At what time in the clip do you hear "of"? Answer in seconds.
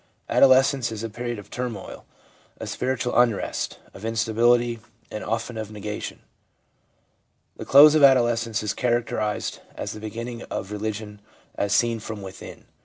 1.37-1.51, 2.59-2.67, 3.93-4.03, 5.59-5.71, 7.93-8.01, 10.49-10.71